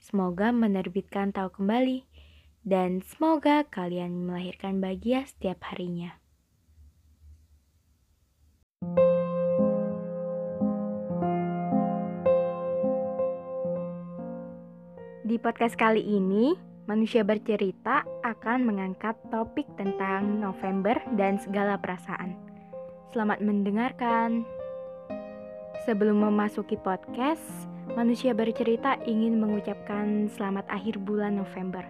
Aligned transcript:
Semoga 0.00 0.48
menerbitkan 0.48 1.28
tahu 1.36 1.60
kembali 1.60 2.08
dan 2.64 3.04
semoga 3.04 3.68
kalian 3.68 4.24
melahirkan 4.24 4.80
bahagia 4.80 5.28
setiap 5.28 5.60
harinya. 5.68 6.16
Di 15.20 15.36
podcast 15.38 15.76
kali 15.76 16.00
ini, 16.00 16.56
manusia 16.88 17.20
bercerita 17.20 18.02
akan 18.24 18.66
mengangkat 18.66 19.14
topik 19.28 19.68
tentang 19.76 20.40
November 20.40 20.96
dan 21.14 21.36
segala 21.38 21.76
perasaan. 21.76 22.34
Selamat 23.12 23.38
mendengarkan. 23.44 24.48
Sebelum 25.86 26.24
memasuki 26.24 26.74
podcast, 26.80 27.69
manusia 27.94 28.30
bercerita 28.30 28.98
ingin 29.02 29.38
mengucapkan 29.42 30.30
selamat 30.30 30.66
akhir 30.70 31.02
bulan 31.02 31.38
November. 31.38 31.82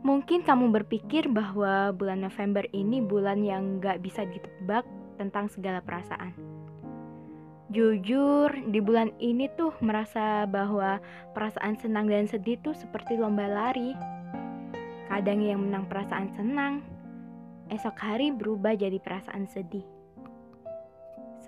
Mungkin 0.00 0.44
kamu 0.44 0.72
berpikir 0.80 1.28
bahwa 1.28 1.92
bulan 1.92 2.24
November 2.24 2.64
ini 2.72 3.04
bulan 3.04 3.44
yang 3.44 3.80
gak 3.80 4.00
bisa 4.00 4.24
ditebak 4.24 4.84
tentang 5.20 5.52
segala 5.52 5.84
perasaan. 5.84 6.32
Jujur, 7.70 8.50
di 8.66 8.80
bulan 8.82 9.14
ini 9.22 9.46
tuh 9.54 9.70
merasa 9.78 10.42
bahwa 10.48 10.98
perasaan 11.36 11.78
senang 11.78 12.10
dan 12.10 12.26
sedih 12.26 12.58
tuh 12.64 12.74
seperti 12.74 13.14
lomba 13.14 13.46
lari. 13.46 13.94
Kadang 15.06 15.44
yang 15.44 15.68
menang 15.68 15.86
perasaan 15.86 16.32
senang, 16.34 16.82
esok 17.70 17.94
hari 18.00 18.32
berubah 18.34 18.74
jadi 18.74 18.98
perasaan 18.98 19.46
sedih 19.46 19.99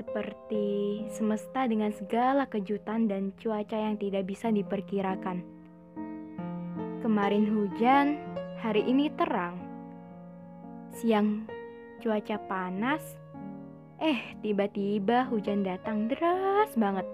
seperti 0.03 1.07
semesta 1.15 1.71
dengan 1.71 1.95
segala 1.95 2.51
kejutan 2.51 3.07
dan 3.07 3.31
cuaca 3.39 3.79
yang 3.79 3.95
tidak 3.95 4.27
bisa 4.27 4.51
diperkirakan. 4.51 5.47
Kemarin 6.99 7.47
hujan, 7.47 8.19
hari 8.59 8.83
ini 8.83 9.15
terang. 9.15 9.63
Siang 10.99 11.47
cuaca 12.03 12.35
panas, 12.51 13.15
eh 14.03 14.35
tiba-tiba 14.43 15.31
hujan 15.31 15.63
datang 15.63 16.11
deras 16.11 16.75
banget. 16.75 17.07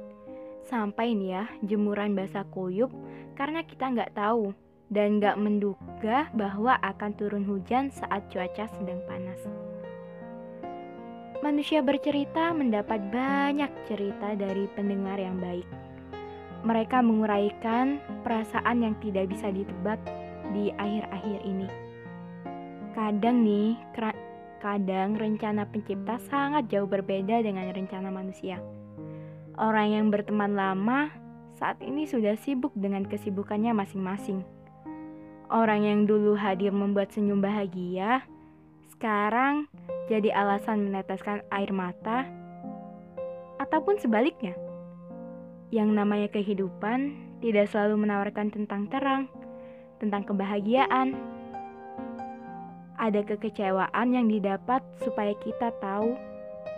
Sampai 0.64 1.12
nih 1.12 1.28
ya 1.36 1.44
jemuran 1.60 2.16
basah 2.16 2.48
kuyup 2.48 2.88
karena 3.36 3.60
kita 3.68 3.92
nggak 3.92 4.16
tahu 4.16 4.56
dan 4.88 5.20
nggak 5.20 5.36
menduga 5.36 6.32
bahwa 6.32 6.80
akan 6.80 7.12
turun 7.20 7.44
hujan 7.44 7.92
saat 7.92 8.32
cuaca 8.32 8.64
sedang 8.72 9.04
panas. 9.04 9.67
Manusia 11.38 11.86
bercerita 11.86 12.50
mendapat 12.50 12.98
banyak 13.14 13.70
cerita 13.86 14.34
dari 14.34 14.66
pendengar 14.74 15.22
yang 15.22 15.38
baik. 15.38 15.62
Mereka 16.66 16.98
menguraikan 16.98 18.02
perasaan 18.26 18.82
yang 18.82 18.98
tidak 18.98 19.30
bisa 19.30 19.46
ditebak 19.54 20.02
di 20.50 20.74
akhir-akhir 20.74 21.38
ini. 21.46 21.68
Kadang 22.90 23.46
nih, 23.46 23.78
kadang 24.58 25.14
rencana 25.14 25.62
pencipta 25.70 26.18
sangat 26.26 26.66
jauh 26.74 26.90
berbeda 26.90 27.38
dengan 27.38 27.70
rencana 27.70 28.10
manusia. 28.10 28.58
Orang 29.54 29.94
yang 29.94 30.06
berteman 30.10 30.58
lama 30.58 31.14
saat 31.54 31.78
ini 31.86 32.10
sudah 32.10 32.34
sibuk 32.34 32.74
dengan 32.74 33.06
kesibukannya 33.06 33.78
masing-masing. 33.78 34.42
Orang 35.54 35.86
yang 35.86 36.02
dulu 36.02 36.34
hadir 36.34 36.74
membuat 36.74 37.14
senyum 37.14 37.38
bahagia, 37.38 38.26
sekarang 38.98 39.70
jadi 40.10 40.34
alasan 40.34 40.90
meneteskan 40.90 41.46
air 41.54 41.70
mata, 41.70 42.26
ataupun 43.62 43.94
sebaliknya. 44.02 44.58
Yang 45.70 45.90
namanya 45.94 46.28
kehidupan 46.34 47.14
tidak 47.38 47.70
selalu 47.70 48.02
menawarkan 48.02 48.50
tentang 48.50 48.90
terang, 48.90 49.30
tentang 50.02 50.26
kebahagiaan. 50.26 51.14
Ada 52.98 53.22
kekecewaan 53.22 54.08
yang 54.10 54.26
didapat 54.26 54.82
supaya 55.06 55.30
kita 55.46 55.70
tahu 55.78 56.18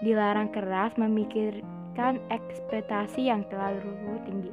dilarang 0.05 0.53
keras 0.53 0.93
memikirkan 1.01 2.21
ekspektasi 2.29 3.33
yang 3.33 3.49
terlalu 3.49 4.21
tinggi. 4.29 4.53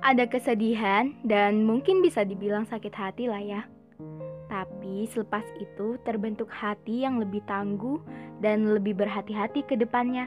Ada 0.00 0.24
kesedihan 0.24 1.12
dan 1.20 1.68
mungkin 1.68 2.00
bisa 2.00 2.24
dibilang 2.24 2.64
sakit 2.64 2.94
hati 2.96 3.28
lah 3.28 3.44
ya. 3.44 3.68
Tapi 4.50 5.06
selepas 5.14 5.46
itu 5.62 5.94
terbentuk 6.02 6.50
hati 6.50 7.06
yang 7.06 7.22
lebih 7.22 7.40
tangguh 7.46 8.02
dan 8.42 8.66
lebih 8.66 8.98
berhati-hati 8.98 9.62
ke 9.62 9.78
depannya. 9.78 10.26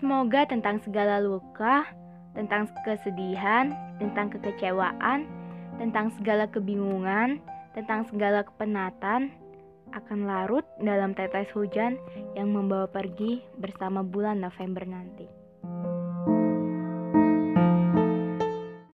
Semoga 0.00 0.48
tentang 0.48 0.80
segala 0.80 1.20
luka, 1.20 1.84
tentang 2.32 2.68
kesedihan, 2.88 3.72
tentang 4.00 4.32
kekecewaan, 4.32 5.28
tentang 5.76 6.08
segala 6.16 6.48
kebingungan, 6.48 7.40
tentang 7.76 8.08
segala 8.08 8.44
kepenatan 8.44 9.32
akan 9.92 10.28
larut 10.28 10.64
dalam 10.80 11.12
tetes 11.12 11.48
hujan 11.52 12.00
yang 12.32 12.50
membawa 12.52 12.88
pergi 12.88 13.44
bersama 13.60 14.00
bulan 14.00 14.40
November 14.40 14.84
nanti. 14.88 15.45